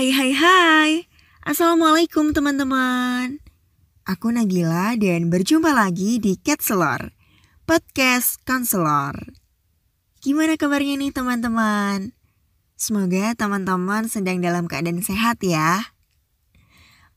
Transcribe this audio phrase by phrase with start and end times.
[0.00, 0.92] Hai hai hai
[1.44, 3.36] Assalamualaikum teman-teman
[4.08, 7.12] Aku Nabila dan berjumpa lagi di Catselor
[7.68, 9.12] Podcast Counselor
[10.24, 12.16] Gimana kabarnya nih teman-teman?
[12.80, 15.92] Semoga teman-teman sedang dalam keadaan sehat ya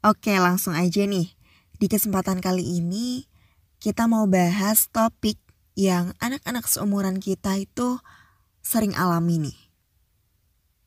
[0.04, 1.32] Oke langsung aja nih
[1.80, 3.32] Di kesempatan kali ini
[3.80, 5.40] kita mau bahas topik
[5.80, 8.04] yang anak-anak seumuran kita itu
[8.60, 9.58] sering alami nih.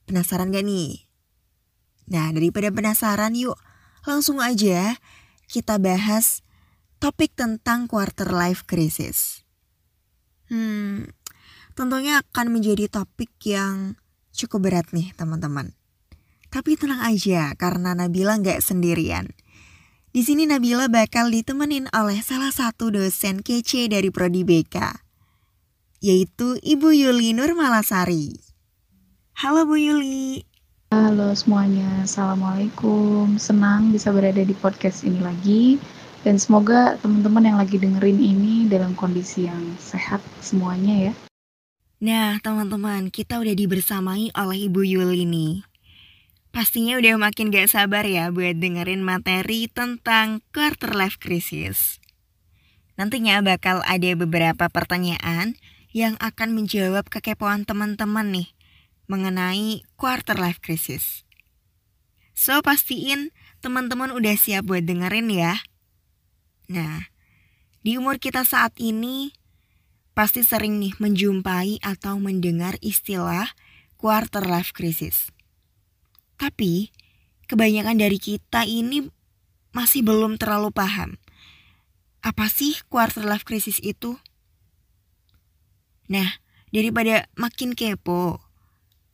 [0.04, 1.05] Penasaran gak nih?
[2.06, 3.58] Nah, daripada penasaran yuk,
[4.06, 4.98] langsung aja
[5.50, 6.46] kita bahas
[7.02, 9.42] topik tentang quarter life crisis.
[10.46, 11.10] Hmm,
[11.74, 13.98] tentunya akan menjadi topik yang
[14.30, 15.74] cukup berat nih teman-teman.
[16.46, 19.34] Tapi tenang aja karena Nabila nggak sendirian.
[20.14, 24.78] Di sini Nabila bakal ditemenin oleh salah satu dosen kece dari Prodi BK,
[26.00, 28.32] yaitu Ibu Yuli Nur Malasari.
[29.36, 30.55] Halo Bu Yuli.
[30.86, 33.42] Halo semuanya, Assalamualaikum.
[33.42, 35.82] Senang bisa berada di podcast ini lagi.
[36.22, 41.12] Dan semoga teman-teman yang lagi dengerin ini dalam kondisi yang sehat semuanya ya.
[41.98, 45.66] Nah teman-teman, kita udah dibersamai oleh Ibu Yuli nih.
[46.54, 51.98] Pastinya udah makin gak sabar ya buat dengerin materi tentang quarter life crisis.
[52.94, 55.58] Nantinya bakal ada beberapa pertanyaan
[55.90, 58.55] yang akan menjawab kekepoan teman-teman nih
[59.06, 61.26] mengenai quarter life crisis.
[62.36, 63.32] So pastiin
[63.64, 65.56] teman-teman udah siap buat dengerin ya.
[66.68, 67.08] Nah,
[67.80, 69.32] di umur kita saat ini
[70.12, 73.52] pasti sering nih menjumpai atau mendengar istilah
[73.96, 75.30] quarter life crisis.
[76.36, 76.92] Tapi
[77.48, 79.08] kebanyakan dari kita ini
[79.72, 81.20] masih belum terlalu paham.
[82.24, 84.18] Apa sih quarter life crisis itu?
[86.06, 86.38] Nah,
[86.70, 88.45] daripada makin kepo,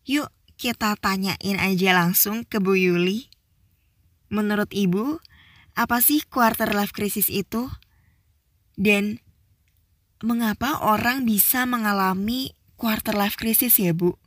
[0.03, 3.31] Yuk kita tanyain aja langsung ke Bu Yuli.
[4.33, 5.23] Menurut Ibu,
[5.79, 7.71] apa sih quarter life crisis itu?
[8.75, 9.23] Dan
[10.23, 14.19] mengapa orang bisa mengalami quarter life crisis ya Bu?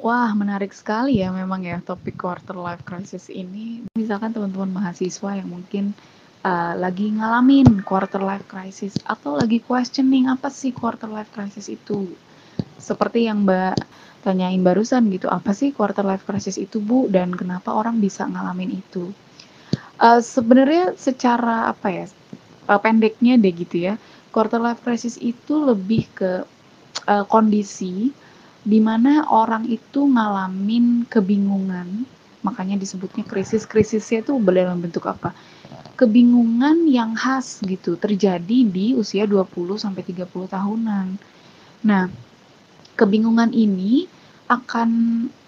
[0.00, 3.88] Wah, menarik sekali ya memang ya topik quarter life crisis ini.
[3.96, 5.96] Misalkan teman-teman mahasiswa yang mungkin
[6.44, 12.12] uh, lagi ngalamin quarter life crisis atau lagi questioning apa sih quarter life crisis itu.
[12.76, 13.76] Seperti yang Mbak
[14.24, 18.80] tanyain barusan gitu, apa sih quarter life crisis itu Bu dan kenapa orang bisa ngalamin
[18.80, 19.12] itu?
[20.00, 22.06] Uh, sebenarnya secara apa ya,
[22.66, 23.94] uh, pendeknya deh gitu ya,
[24.32, 26.42] quarter life crisis itu lebih ke
[27.06, 28.10] uh, kondisi
[28.64, 32.08] di mana orang itu ngalamin kebingungan,
[32.40, 33.68] makanya disebutnya krisis.
[33.68, 35.36] Krisisnya itu dalam bentuk apa?
[35.94, 41.06] Kebingungan yang khas gitu, terjadi di usia 20 sampai 30 tahunan.
[41.84, 42.08] Nah,
[42.96, 44.08] kebingungan ini
[44.44, 44.90] akan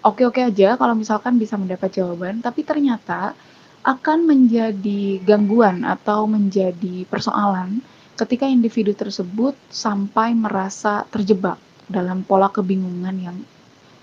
[0.01, 3.37] oke-oke aja kalau misalkan bisa mendapat jawaban, tapi ternyata
[3.85, 7.79] akan menjadi gangguan atau menjadi persoalan
[8.17, 13.37] ketika individu tersebut sampai merasa terjebak dalam pola kebingungan yang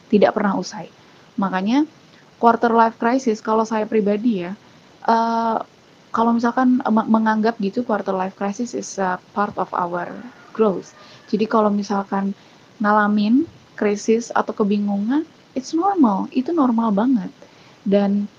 [0.08, 0.88] tidak pernah usai.
[1.36, 1.84] Makanya
[2.38, 4.54] quarter life crisis kalau saya pribadi ya,
[5.10, 5.58] uh,
[6.14, 10.06] kalau misalkan menganggap gitu quarter life crisis is a part of our
[10.54, 10.94] growth.
[11.26, 12.30] Jadi kalau misalkan
[12.78, 17.30] ngalamin krisis atau kebingungan, it's normal, itu normal banget.
[17.84, 18.30] Dan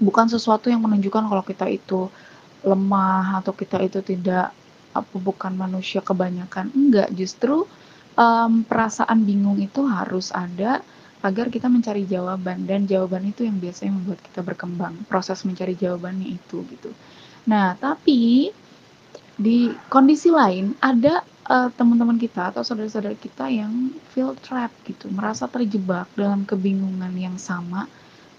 [0.00, 2.10] bukan sesuatu yang menunjukkan kalau kita itu
[2.60, 4.52] lemah atau kita itu tidak
[4.90, 6.68] apa bukan manusia kebanyakan.
[6.74, 7.64] Enggak, justru
[8.18, 10.82] um, perasaan bingung itu harus ada
[11.20, 14.96] agar kita mencari jawaban dan jawaban itu yang biasanya membuat kita berkembang.
[15.04, 16.90] Proses mencari jawabannya itu gitu.
[17.44, 18.48] Nah, tapi
[19.40, 25.50] di kondisi lain ada uh, teman-teman kita atau saudara-saudara kita yang feel trap gitu, merasa
[25.50, 27.90] terjebak dalam kebingungan yang sama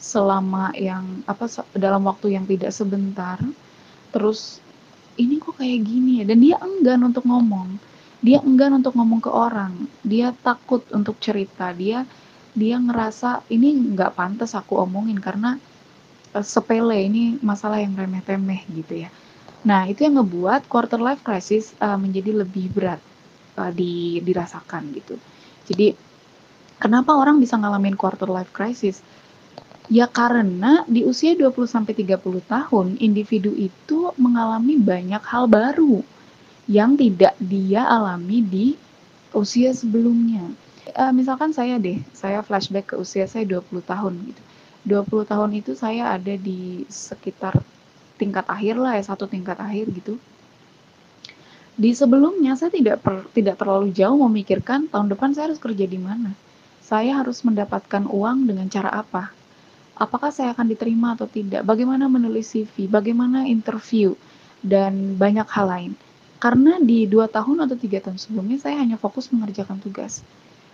[0.01, 1.45] selama yang apa
[1.75, 3.37] dalam waktu yang tidak sebentar.
[4.15, 4.63] Terus
[5.19, 7.77] ini kok kayak gini ya dan dia enggan untuk ngomong.
[8.21, 9.89] Dia enggan untuk ngomong ke orang.
[10.05, 11.73] Dia takut untuk cerita.
[11.75, 12.05] Dia
[12.55, 15.55] dia ngerasa ini nggak pantas aku omongin karena
[16.35, 19.09] uh, sepele ini masalah yang remeh-temeh gitu ya
[19.61, 23.01] Nah, itu yang ngebuat quarter life crisis uh, menjadi lebih berat
[23.61, 25.21] uh, di, dirasakan gitu.
[25.69, 25.93] Jadi,
[26.81, 29.05] kenapa orang bisa ngalamin quarter life crisis?
[29.91, 32.17] Ya karena di usia 20-30
[32.47, 36.01] tahun, individu itu mengalami banyak hal baru
[36.65, 38.67] yang tidak dia alami di
[39.35, 40.41] usia sebelumnya.
[40.97, 44.41] Uh, misalkan saya deh, saya flashback ke usia saya 20 tahun gitu.
[44.89, 47.61] 20 tahun itu saya ada di sekitar
[48.21, 50.21] tingkat akhir lah ya satu tingkat akhir gitu
[51.73, 55.97] di sebelumnya saya tidak per, tidak terlalu jauh memikirkan tahun depan saya harus kerja di
[55.97, 56.37] mana
[56.85, 59.41] saya harus mendapatkan uang dengan cara apa
[60.01, 64.17] apakah saya akan diterima atau tidak, bagaimana menulis CV, bagaimana interview,
[64.65, 65.91] dan banyak hal lain.
[66.41, 70.25] Karena di dua tahun atau tiga tahun sebelumnya saya hanya fokus mengerjakan tugas.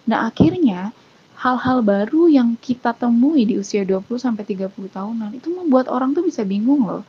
[0.07, 0.95] Nah akhirnya
[1.35, 6.23] hal-hal baru yang kita temui di usia 20 sampai 30 tahunan itu membuat orang tuh
[6.23, 7.03] bisa bingung loh.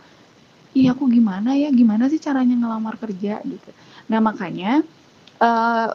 [0.77, 3.71] Iya aku gimana ya, gimana sih caranya ngelamar kerja gitu.
[4.13, 4.85] Nah makanya
[5.41, 5.89] uh,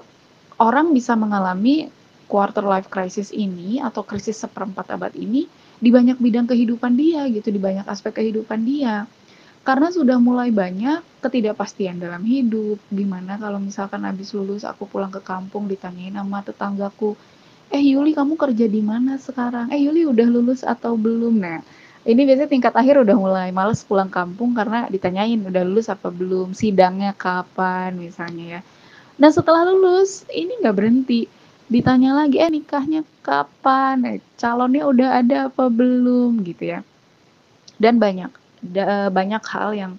[0.62, 1.94] orang bisa mengalami
[2.32, 5.50] quarter life crisis ini atau krisis seperempat abad ini
[5.84, 9.06] di banyak bidang kehidupan dia gitu, di banyak aspek kehidupan dia.
[9.68, 12.80] Karena sudah mulai banyak ketidakpastian dalam hidup.
[12.92, 17.16] Gimana kalau misalkan habis lulus aku pulang ke kampung ditanyain sama tetanggaku,
[17.72, 19.72] "Eh Yuli kamu kerja di mana sekarang?
[19.76, 21.60] Eh Yuli udah lulus atau belum?" Nah,
[22.04, 26.52] ini biasanya tingkat akhir udah mulai males pulang kampung karena ditanyain udah lulus apa belum,
[26.52, 27.96] sidangnya kapan?
[27.96, 28.62] misalnya ya.
[29.16, 31.32] Nah setelah lulus ini nggak berhenti.
[31.72, 34.04] Ditanya lagi eh nikahnya kapan?
[34.04, 36.44] Eh, calonnya udah ada apa belum?
[36.44, 36.80] gitu ya.
[37.80, 39.94] Dan banyak da, banyak hal yang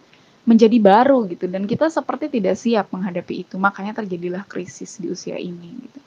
[0.44, 1.48] menjadi baru gitu.
[1.48, 3.56] Dan kita seperti tidak siap menghadapi itu.
[3.56, 6.00] Makanya terjadilah krisis di usia ini gitu.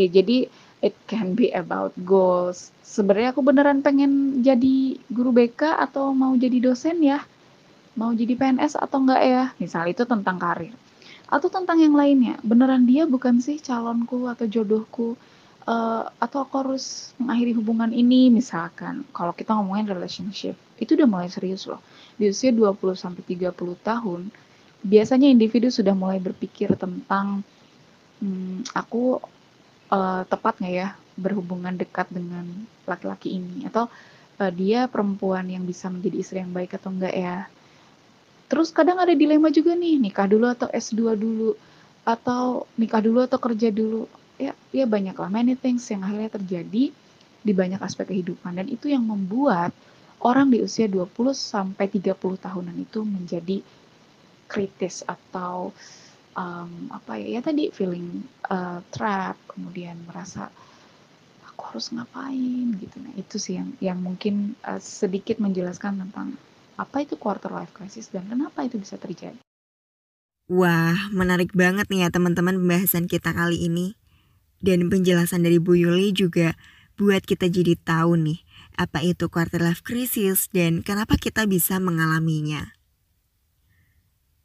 [0.00, 0.48] Ya jadi
[0.82, 2.74] it can be about goals.
[2.82, 7.22] Sebenarnya aku beneran pengen jadi guru BK atau mau jadi dosen ya?
[7.94, 9.44] Mau jadi PNS atau enggak ya?
[9.62, 10.74] Misal itu tentang karir.
[11.30, 12.36] Atau tentang yang lainnya.
[12.42, 15.14] Beneran dia bukan sih calonku atau jodohku?
[15.62, 18.28] Uh, atau aku harus mengakhiri hubungan ini?
[18.28, 21.78] Misalkan kalau kita ngomongin relationship itu udah mulai serius loh.
[22.18, 24.20] Di usia 20 sampai 30 tahun
[24.82, 27.46] biasanya individu sudah mulai berpikir tentang
[28.18, 29.22] hmm, aku
[29.92, 30.88] uh, tepat nggak ya
[31.20, 32.48] berhubungan dekat dengan
[32.88, 33.68] laki-laki ini?
[33.68, 33.92] Atau
[34.40, 37.36] uh, dia perempuan yang bisa menjadi istri yang baik atau enggak ya?
[38.48, 41.56] Terus kadang ada dilema juga nih, nikah dulu atau S2 dulu?
[42.04, 44.08] Atau nikah dulu atau kerja dulu.
[44.40, 46.92] Ya, ya banyak lah many things yang akhirnya terjadi
[47.42, 48.56] di banyak aspek kehidupan.
[48.56, 49.72] Dan itu yang membuat
[50.22, 53.58] orang di usia 20 sampai 30 tahunan itu menjadi
[54.46, 55.72] kritis atau
[56.36, 60.48] um, apa ya ya tadi feeling uh, trap kemudian merasa
[61.48, 66.36] aku harus ngapain gitu nah itu sih yang yang mungkin uh, sedikit menjelaskan tentang
[66.80, 69.38] apa itu quarter life crisis dan kenapa itu bisa terjadi.
[70.50, 73.94] Wah, menarik banget nih ya teman-teman pembahasan kita kali ini.
[74.62, 76.54] Dan penjelasan dari Bu Yuli juga
[76.94, 78.40] buat kita jadi tahu nih
[78.78, 82.70] apa itu quarter life crisis dan kenapa kita bisa mengalaminya.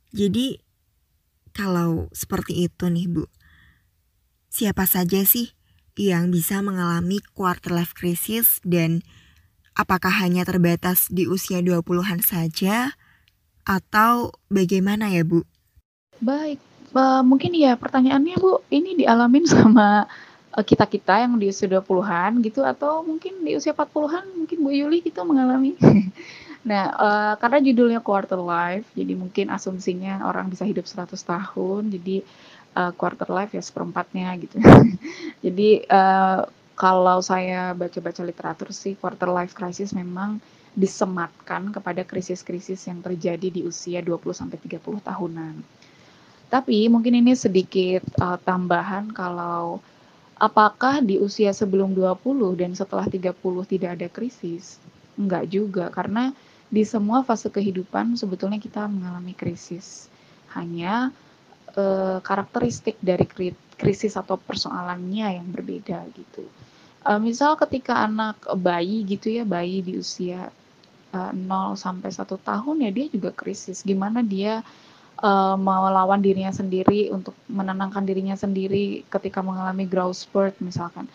[0.10, 0.58] Jadi
[1.58, 3.26] kalau seperti itu nih Bu,
[4.54, 5.58] siapa saja sih
[5.98, 9.02] yang bisa mengalami quarter life crisis dan
[9.78, 12.98] Apakah hanya terbatas di usia 20-an saja
[13.62, 15.46] atau bagaimana ya, Bu?
[16.18, 16.58] Baik,
[16.98, 20.10] uh, mungkin ya pertanyaannya Bu, ini dialamin sama
[20.58, 25.06] uh, kita-kita yang di usia 20-an gitu atau mungkin di usia 40-an mungkin Bu Yuli
[25.06, 25.78] gitu mengalami.
[26.68, 32.28] nah, uh, karena judulnya quarter life, jadi mungkin asumsinya orang bisa hidup 100 tahun, jadi
[32.76, 34.60] uh, quarter life ya seperempatnya gitu.
[35.46, 36.46] jadi uh,
[36.78, 40.38] kalau saya baca-baca literatur sih quarter life crisis memang
[40.78, 45.56] disematkan kepada krisis-krisis yang terjadi di usia 20 sampai 30 tahunan.
[46.54, 49.82] Tapi mungkin ini sedikit uh, tambahan kalau
[50.38, 52.22] apakah di usia sebelum 20
[52.62, 53.34] dan setelah 30
[53.66, 54.78] tidak ada krisis?
[55.18, 56.30] Enggak juga karena
[56.68, 60.12] di semua fase kehidupan sebetulnya kita mengalami krisis.
[60.56, 61.12] Hanya
[61.76, 63.28] uh, karakteristik dari
[63.78, 66.48] krisis atau persoalannya yang berbeda gitu
[67.08, 70.52] uh, misal ketika anak bayi gitu ya, bayi di usia,
[71.16, 74.60] uh, 0 sampai 1 tahun ya dia juga krisis, gimana dia,
[75.24, 81.08] uh, melawan dirinya sendiri untuk menenangkan dirinya sendiri ketika mengalami growth spurt misalkan.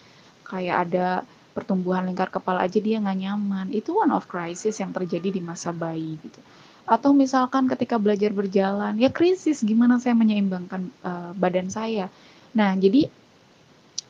[0.49, 1.09] Kayak ada
[1.53, 5.71] pertumbuhan lingkar kepala aja dia nggak nyaman, itu one of crisis yang terjadi di masa
[5.71, 6.41] bayi gitu.
[6.89, 12.11] Atau misalkan ketika belajar berjalan, ya krisis gimana saya menyeimbangkan, uh, badan saya.
[12.57, 13.07] Nah jadi,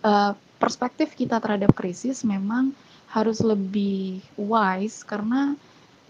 [0.06, 0.32] uh,
[0.62, 2.70] perspektif kita terhadap krisis memang
[3.10, 5.58] harus lebih wise karena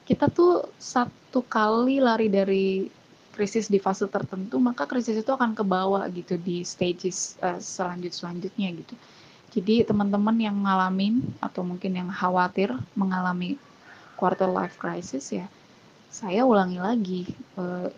[0.04, 2.86] kita tuh satu kali lari dari
[3.32, 8.12] krisis di fase tertentu maka krisis itu akan ke bawah gitu di stages uh, selanjut
[8.12, 8.94] selanjutnya gitu
[9.52, 13.60] jadi teman-teman yang ngalamin atau mungkin yang khawatir mengalami
[14.16, 15.46] quarter life crisis ya
[16.12, 17.22] saya ulangi lagi
[17.56, 17.88] uh,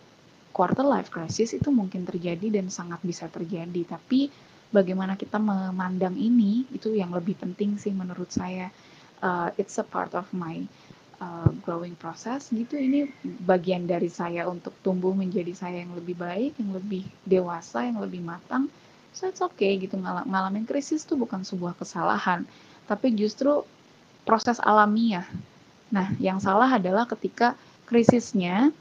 [0.55, 3.83] quarter life crisis itu mungkin terjadi dan sangat bisa terjadi.
[3.99, 4.31] Tapi
[4.71, 8.71] bagaimana kita memandang ini itu yang lebih penting sih menurut saya.
[9.19, 10.63] Uh, it's a part of my
[11.19, 12.79] uh, growing process gitu.
[12.79, 13.11] Ini
[13.43, 18.23] bagian dari saya untuk tumbuh menjadi saya yang lebih baik yang lebih dewasa yang lebih
[18.23, 18.71] matang
[19.15, 22.45] so it's okay gitu Ngal ngalamin krisis tuh bukan sebuah kesalahan
[22.85, 23.65] tapi justru
[24.27, 25.25] proses alamiah
[25.95, 27.55] Nah, yang salah adalah ketika
[27.87, 28.75] krisisnya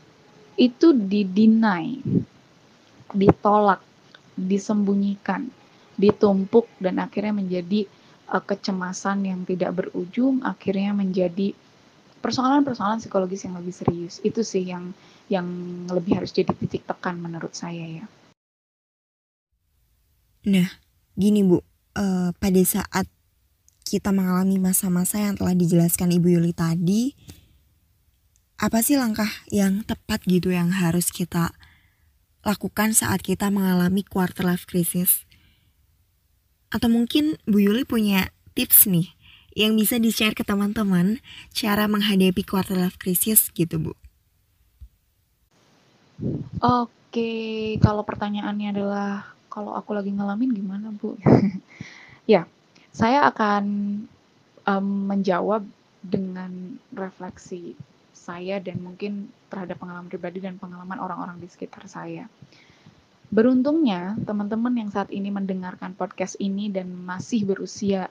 [0.58, 2.02] itu didinai,
[3.14, 3.86] ditolak,
[4.34, 5.54] disembunyikan,
[5.94, 7.86] ditumpuk dan akhirnya menjadi
[8.34, 11.54] uh, kecemasan yang tidak berujung, akhirnya menjadi
[12.26, 14.18] persoalan-persoalan psikologis yang lebih serius.
[14.26, 14.98] Itu sih yang
[15.30, 15.46] yang
[15.94, 18.06] lebih harus jadi titik tekan menurut saya ya.
[20.44, 20.68] Nah,
[21.16, 21.64] gini Bu,
[21.96, 23.08] uh, pada saat
[23.88, 27.16] kita mengalami masa-masa yang telah dijelaskan Ibu Yuli tadi,
[28.60, 31.56] apa sih langkah yang tepat gitu yang harus kita
[32.44, 35.24] lakukan saat kita mengalami quarter life crisis?
[36.72, 39.16] Atau mungkin Bu Yuli punya tips nih
[39.54, 41.22] yang bisa di-share ke teman-teman
[41.56, 43.94] cara menghadapi quarter life crisis gitu Bu.
[46.64, 47.32] Oke,
[47.80, 51.14] kalau pertanyaannya adalah kalau aku lagi ngalamin gimana Bu?
[52.34, 52.50] ya,
[52.90, 53.64] saya akan
[54.66, 55.62] um, menjawab
[56.02, 57.78] dengan refleksi
[58.18, 62.26] saya dan mungkin terhadap pengalaman pribadi dan pengalaman orang-orang di sekitar saya.
[63.30, 68.10] Beruntungnya, teman-teman yang saat ini mendengarkan podcast ini dan masih berusia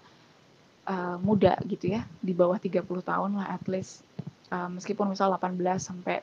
[0.86, 4.06] uh, muda gitu ya, di bawah 30 tahun lah at least,
[4.54, 6.22] uh, meskipun misal 18 sampai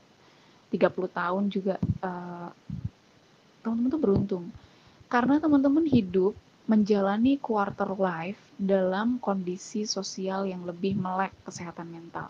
[0.71, 2.51] 30 tahun juga uh,
[3.63, 4.45] teman-teman tuh beruntung.
[5.09, 6.37] Karena teman-teman hidup
[6.69, 12.29] menjalani quarter life dalam kondisi sosial yang lebih melek kesehatan mental.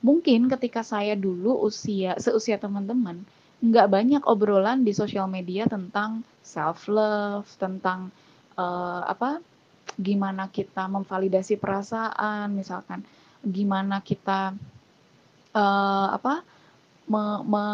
[0.00, 3.28] Mungkin ketika saya dulu usia seusia teman-teman
[3.60, 8.08] nggak banyak obrolan di sosial media tentang self love tentang
[8.56, 9.42] uh, apa
[9.98, 13.02] gimana kita memvalidasi perasaan misalkan
[13.42, 14.54] gimana kita
[15.58, 16.46] uh, apa
[17.10, 17.64] me, me,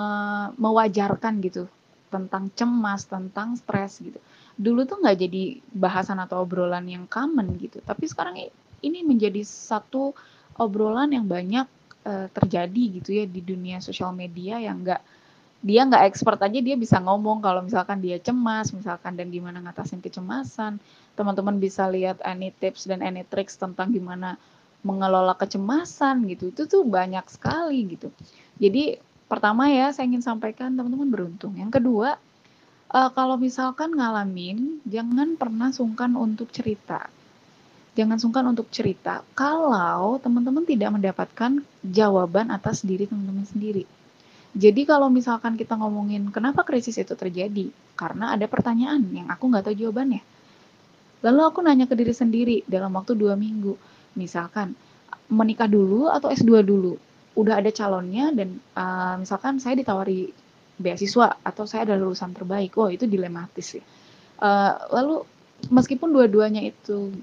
[0.56, 1.68] mewajarkan gitu
[2.14, 4.22] tentang cemas tentang stres gitu.
[4.54, 5.42] Dulu tuh nggak jadi
[5.74, 7.82] bahasan atau obrolan yang common gitu.
[7.82, 8.38] Tapi sekarang
[8.86, 10.14] ini menjadi satu
[10.54, 11.66] obrolan yang banyak
[12.06, 15.02] uh, terjadi gitu ya di dunia sosial media yang enggak
[15.64, 20.04] dia nggak expert aja dia bisa ngomong kalau misalkan dia cemas misalkan dan gimana ngatasin
[20.04, 20.76] kecemasan.
[21.16, 24.36] Teman-teman bisa lihat any tips dan any tricks tentang gimana
[24.84, 26.52] mengelola kecemasan gitu.
[26.52, 28.12] Itu tuh banyak sekali gitu.
[28.60, 32.20] Jadi pertama ya saya ingin sampaikan teman-teman beruntung yang kedua
[32.92, 37.08] uh, kalau misalkan ngalamin jangan pernah sungkan untuk cerita
[37.94, 43.86] jangan sungkan untuk cerita kalau teman-teman tidak mendapatkan jawaban atas diri teman-teman sendiri.
[44.54, 49.66] Jadi kalau misalkan kita ngomongin kenapa krisis itu terjadi, karena ada pertanyaan yang aku nggak
[49.66, 50.22] tahu jawabannya.
[51.26, 53.74] Lalu aku nanya ke diri sendiri dalam waktu dua minggu,
[54.14, 54.78] misalkan
[55.26, 56.94] menikah dulu atau S2 dulu.
[57.34, 60.30] Udah ada calonnya dan uh, misalkan saya ditawari
[60.78, 63.84] beasiswa atau saya adalah lulusan terbaik, oh itu dilematis ya.
[64.38, 65.22] Uh, lalu
[65.70, 67.14] meskipun dua-duanya itu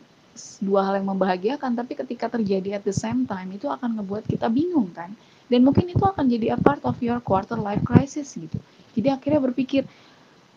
[0.63, 4.47] dua hal yang membahagiakan tapi ketika terjadi at the same time itu akan ngebuat kita
[4.47, 5.11] bingung kan?
[5.51, 8.55] Dan mungkin itu akan jadi a part of your quarter life crisis gitu.
[8.95, 9.83] Jadi akhirnya berpikir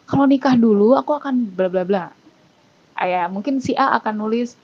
[0.07, 2.07] kalau nikah dulu aku akan bla bla bla
[3.03, 4.55] ya mungkin si A akan nulis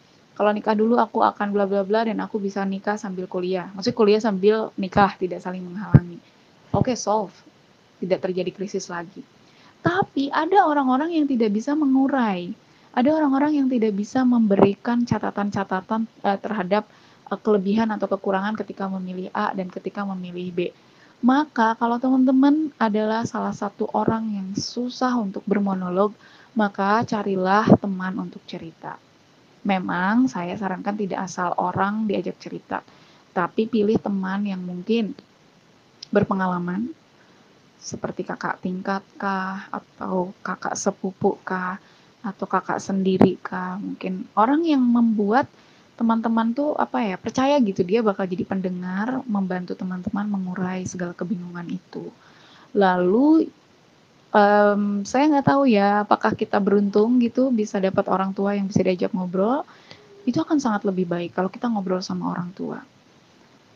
[0.40, 3.68] kalau nikah dulu aku akan bla bla bla dan aku bisa nikah sambil kuliah.
[3.76, 6.16] Maksudnya kuliah sambil nikah tidak saling menghalangi.
[6.72, 7.36] Oke okay, solve.
[8.00, 9.20] Tidak terjadi krisis lagi.
[9.84, 12.56] Tapi ada orang-orang yang tidak bisa mengurai.
[12.96, 16.88] Ada orang-orang yang tidak bisa memberikan catatan-catatan uh, terhadap
[17.28, 20.58] uh, kelebihan atau kekurangan ketika memilih A dan ketika memilih B.
[21.20, 26.16] Maka kalau teman-teman adalah salah satu orang yang susah untuk bermonolog,
[26.56, 28.96] maka carilah teman untuk cerita.
[29.60, 32.80] Memang saya sarankan tidak asal orang diajak cerita,
[33.36, 35.12] tapi pilih teman yang mungkin
[36.08, 36.90] berpengalaman,
[37.76, 41.76] seperti kakak tingkat kah, atau kakak sepupu kah,
[42.24, 43.76] atau kakak sendiri kah.
[43.76, 45.44] Mungkin orang yang membuat
[46.00, 51.68] teman-teman tuh apa ya percaya gitu dia bakal jadi pendengar membantu teman-teman mengurai segala kebingungan
[51.68, 52.08] itu.
[52.72, 53.52] Lalu
[54.30, 58.82] um, saya nggak tahu ya apakah kita beruntung gitu bisa dapat orang tua yang bisa
[58.82, 59.66] diajak ngobrol.
[60.26, 62.78] Itu akan sangat lebih baik kalau kita ngobrol sama orang tua.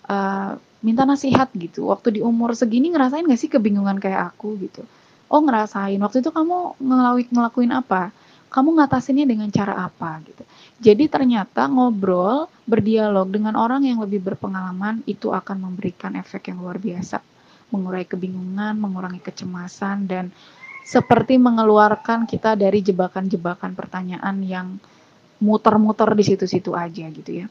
[0.04, 1.88] Uh, minta nasihat gitu.
[1.88, 4.84] Waktu di umur segini ngerasain gak sih kebingungan kayak aku gitu?
[5.32, 5.96] Oh ngerasain.
[5.98, 8.12] Waktu itu kamu ngelakuin ngelakuin apa?
[8.52, 10.46] Kamu ngatasinnya dengan cara apa gitu.
[10.78, 16.78] Jadi ternyata ngobrol, berdialog dengan orang yang lebih berpengalaman itu akan memberikan efek yang luar
[16.78, 17.33] biasa.
[17.74, 20.30] Mengurai kebingungan, mengurangi kecemasan dan
[20.86, 24.78] seperti mengeluarkan kita dari jebakan-jebakan pertanyaan yang
[25.42, 27.46] muter-muter di situ-situ aja gitu ya.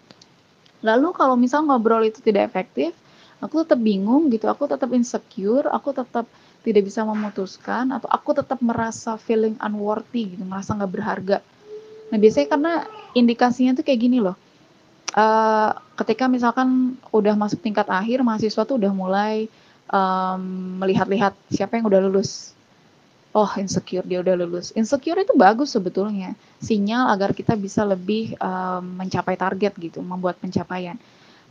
[0.80, 2.96] Lalu kalau misal ngobrol itu tidak efektif,
[3.44, 6.26] aku tetap bingung gitu, aku tetap insecure, aku tetap
[6.64, 11.38] tidak bisa memutuskan atau aku tetap merasa feeling unworthy gitu merasa nggak berharga
[12.10, 12.74] nah biasanya karena
[13.14, 14.40] indikasinya tuh kayak gini loh
[15.14, 19.52] uh, ketika misalkan udah masuk tingkat akhir mahasiswa tuh udah mulai
[20.82, 22.58] melihat-lihat siapa yang udah lulus
[23.34, 28.82] oh insecure dia udah lulus insecure itu bagus sebetulnya sinyal agar kita bisa lebih um,
[28.98, 30.98] mencapai target gitu membuat pencapaian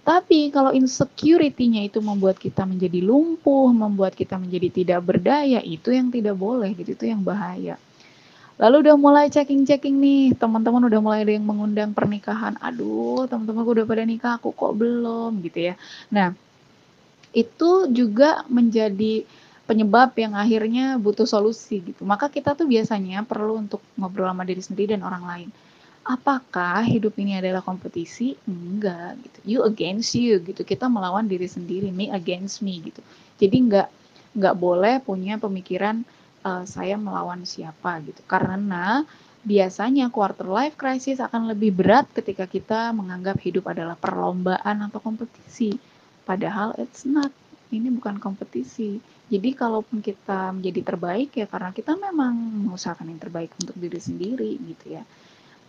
[0.03, 6.11] tapi kalau insecurity-nya itu membuat kita menjadi lumpuh, membuat kita menjadi tidak berdaya, itu yang
[6.11, 7.79] tidak boleh gitu, itu yang bahaya.
[8.59, 12.59] Lalu udah mulai checking-checking nih, teman-teman udah mulai ada yang mengundang pernikahan.
[12.59, 15.75] Aduh, teman-teman udah pada nikah, aku kok belum gitu ya.
[16.11, 16.35] Nah,
[17.33, 19.25] itu juga menjadi
[19.65, 22.05] penyebab yang akhirnya butuh solusi gitu.
[22.05, 25.49] Maka kita tuh biasanya perlu untuk ngobrol sama diri sendiri dan orang lain.
[26.03, 28.35] Apakah hidup ini adalah kompetisi?
[28.45, 29.39] Enggak gitu.
[29.47, 30.67] You against you gitu.
[30.67, 33.01] Kita melawan diri sendiri, me against me gitu.
[33.39, 33.89] Jadi enggak
[34.35, 36.03] enggak boleh punya pemikiran
[36.43, 38.19] uh, saya melawan siapa gitu.
[38.27, 39.07] Karena
[39.47, 45.92] biasanya quarter life crisis akan lebih berat ketika kita menganggap hidup adalah perlombaan atau kompetisi.
[46.23, 47.31] Padahal it's not.
[47.73, 49.01] Ini bukan kompetisi.
[49.33, 52.37] Jadi kalaupun kita menjadi terbaik ya karena kita memang
[52.69, 55.03] mengusahakan yang terbaik untuk diri sendiri gitu ya.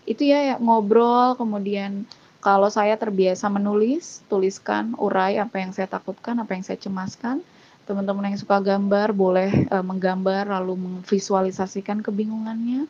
[0.04, 2.04] Itu ya, ya ngobrol kemudian
[2.44, 7.40] kalau saya terbiasa menulis, tuliskan, urai apa yang saya takutkan, apa yang saya cemaskan
[7.84, 12.88] teman-teman yang suka gambar boleh uh, menggambar lalu memvisualisasikan kebingungannya.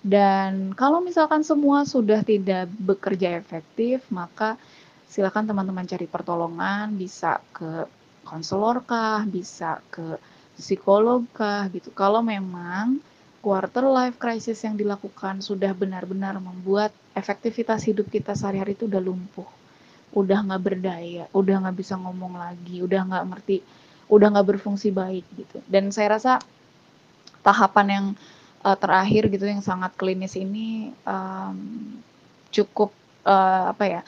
[0.00, 4.56] Dan kalau misalkan semua sudah tidak bekerja efektif, maka
[5.10, 7.84] silakan teman-teman cari pertolongan, bisa ke
[8.22, 10.14] konselor kah, bisa ke
[10.54, 11.90] psikolog kah gitu.
[11.90, 13.02] Kalau memang
[13.42, 19.48] quarter life crisis yang dilakukan sudah benar-benar membuat efektivitas hidup kita sehari-hari itu udah lumpuh,
[20.14, 23.58] udah nggak berdaya, udah nggak bisa ngomong lagi, udah nggak ngerti
[24.10, 25.62] udah nggak berfungsi baik gitu.
[25.70, 26.42] Dan saya rasa
[27.46, 28.06] tahapan yang
[28.66, 31.56] uh, terakhir gitu yang sangat klinis ini um,
[32.50, 32.90] cukup
[33.24, 34.00] uh, apa ya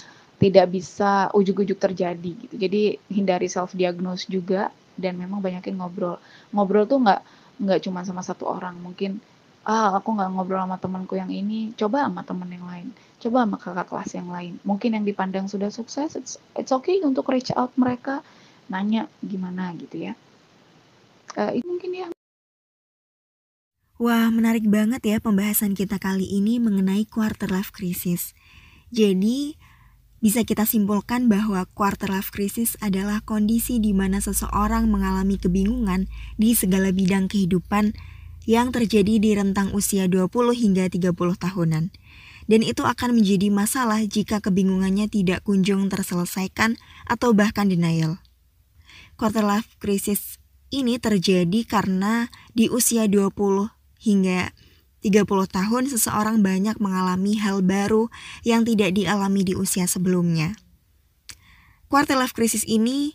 [0.43, 2.55] tidak bisa ujuk-ujuk terjadi gitu.
[2.59, 6.19] Jadi hindari self diagnose juga dan memang banyakin ngobrol.
[6.51, 7.21] Ngobrol tuh nggak
[7.63, 8.75] nggak cuma sama satu orang.
[8.83, 9.23] Mungkin
[9.63, 12.91] ah aku nggak ngobrol sama temanku yang ini, coba sama teman yang lain,
[13.23, 14.53] coba sama kakak kelas yang lain.
[14.67, 18.27] Mungkin yang dipandang sudah sukses, it's, it's okay untuk reach out mereka
[18.67, 20.19] nanya gimana gitu ya.
[21.39, 22.07] Uh, itu mungkin ya.
[24.03, 28.35] Wah, menarik banget ya pembahasan kita kali ini mengenai quarter life crisis.
[28.91, 29.55] Jadi,
[30.23, 36.07] bisa kita simpulkan bahwa quarter life crisis adalah kondisi di mana seseorang mengalami kebingungan
[36.39, 37.99] di segala bidang kehidupan
[38.47, 41.91] yang terjadi di rentang usia 20 hingga 30 tahunan.
[42.47, 48.23] Dan itu akan menjadi masalah jika kebingungannya tidak kunjung terselesaikan atau bahkan denial
[49.23, 50.43] quarter life crisis
[50.75, 52.27] ini terjadi karena
[52.59, 53.71] di usia 20
[54.03, 54.51] hingga
[55.03, 58.07] 30 tahun seseorang banyak mengalami hal baru
[58.47, 60.55] yang tidak dialami di usia sebelumnya.
[61.91, 63.13] Quarter life crisis ini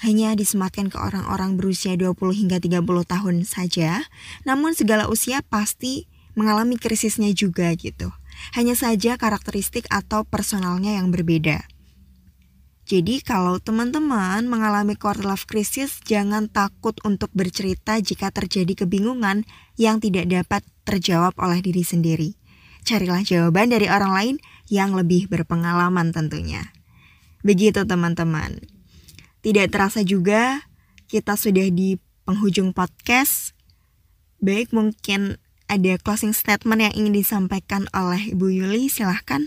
[0.00, 4.08] hanya disematkan ke orang-orang berusia 20 hingga 30 tahun saja,
[4.48, 8.08] namun segala usia pasti mengalami krisisnya juga gitu.
[8.56, 11.68] Hanya saja karakteristik atau personalnya yang berbeda.
[12.90, 19.46] Jadi kalau teman-teman mengalami quarter life crisis, jangan takut untuk bercerita jika terjadi kebingungan
[19.78, 22.34] yang tidak dapat terjawab oleh diri sendiri.
[22.82, 26.74] Carilah jawaban dari orang lain yang lebih berpengalaman tentunya.
[27.46, 28.58] Begitu teman-teman.
[29.38, 30.66] Tidak terasa juga
[31.06, 31.94] kita sudah di
[32.26, 33.54] penghujung podcast.
[34.42, 35.38] Baik mungkin
[35.70, 39.46] ada closing statement yang ingin disampaikan oleh Ibu Yuli, silahkan.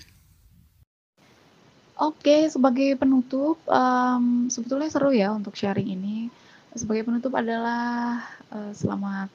[2.03, 6.27] Oke, sebagai penutup, um, sebetulnya seru ya untuk sharing ini.
[6.75, 8.19] Sebagai penutup adalah,
[8.51, 9.31] uh, selamat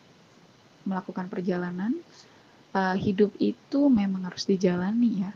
[0.84, 1.96] melakukan perjalanan.
[2.76, 5.32] Uh, hidup itu memang harus dijalani ya,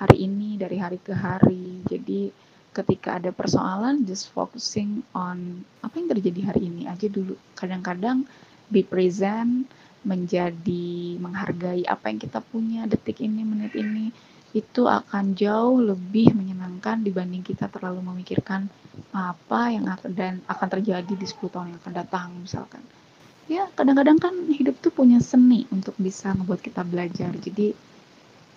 [0.00, 1.84] hari ini dari hari ke hari.
[1.84, 2.32] Jadi
[2.72, 7.36] ketika ada persoalan just focusing on apa yang terjadi hari ini aja dulu.
[7.52, 8.24] Kadang-kadang
[8.72, 9.68] be present,
[10.08, 14.08] menjadi menghargai apa yang kita punya detik ini, menit ini
[14.56, 18.72] itu akan jauh lebih menyenangkan dibanding kita terlalu memikirkan
[19.12, 22.80] apa yang akan dan akan terjadi di 10 tahun yang akan datang misalkan.
[23.46, 27.30] Ya, kadang-kadang kan hidup tuh punya seni untuk bisa membuat kita belajar.
[27.36, 27.76] Jadi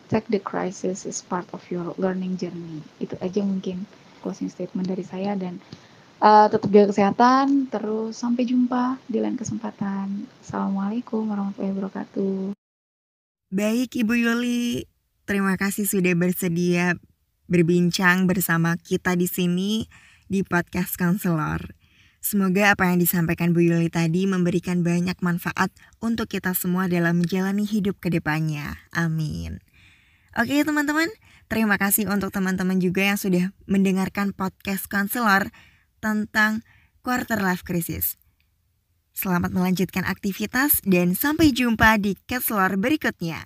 [0.09, 2.81] take the crisis is part of your learning journey.
[2.97, 3.85] Itu aja mungkin
[4.25, 5.61] closing statement dari saya dan
[6.23, 7.69] uh, tetap jaga kesehatan.
[7.69, 10.25] Terus sampai jumpa di lain kesempatan.
[10.41, 12.57] Assalamualaikum warahmatullahi wabarakatuh.
[13.53, 14.88] Baik Ibu Yuli,
[15.29, 16.97] Terima kasih sudah bersedia
[17.45, 19.85] berbincang bersama kita di sini
[20.25, 21.77] di podcast Counselor.
[22.17, 25.69] Semoga apa yang disampaikan Bu Yuli tadi memberikan banyak manfaat
[26.01, 28.81] untuk kita semua dalam menjalani hidup ke depannya.
[28.89, 29.61] Amin.
[30.33, 31.13] Oke teman-teman,
[31.45, 35.53] terima kasih untuk teman-teman juga yang sudah mendengarkan podcast konselor
[36.01, 36.65] tentang
[37.05, 38.17] quarter life crisis.
[39.13, 43.45] Selamat melanjutkan aktivitas dan sampai jumpa di Ketslor berikutnya.